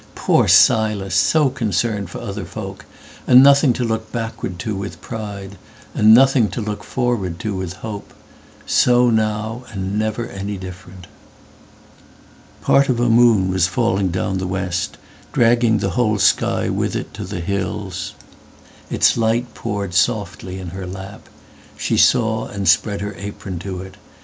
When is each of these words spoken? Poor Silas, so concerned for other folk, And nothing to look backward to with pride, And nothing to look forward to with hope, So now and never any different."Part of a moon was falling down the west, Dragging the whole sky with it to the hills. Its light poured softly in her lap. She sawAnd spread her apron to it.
Poor 0.15 0.47
Silas, 0.47 1.13
so 1.13 1.51
concerned 1.51 2.09
for 2.09 2.17
other 2.21 2.43
folk, 2.43 2.85
And 3.27 3.43
nothing 3.43 3.71
to 3.73 3.83
look 3.83 4.11
backward 4.11 4.57
to 4.57 4.75
with 4.75 4.99
pride, 4.99 5.59
And 5.93 6.11
nothing 6.11 6.49
to 6.57 6.59
look 6.61 6.83
forward 6.83 7.37
to 7.41 7.53
with 7.55 7.73
hope, 7.73 8.11
So 8.65 9.11
now 9.11 9.63
and 9.69 9.99
never 9.99 10.25
any 10.27 10.57
different."Part 10.57 12.89
of 12.89 12.99
a 12.99 13.09
moon 13.11 13.51
was 13.51 13.67
falling 13.67 14.09
down 14.09 14.39
the 14.39 14.47
west, 14.47 14.97
Dragging 15.33 15.77
the 15.77 15.91
whole 15.91 16.17
sky 16.17 16.67
with 16.67 16.95
it 16.95 17.13
to 17.13 17.23
the 17.23 17.39
hills. 17.39 18.15
Its 18.89 19.15
light 19.17 19.53
poured 19.53 19.93
softly 19.93 20.57
in 20.59 20.69
her 20.69 20.87
lap. 20.87 21.29
She 21.77 21.93
sawAnd 21.95 22.65
spread 22.65 23.01
her 23.01 23.13
apron 23.19 23.59
to 23.59 23.83
it. 23.83 23.97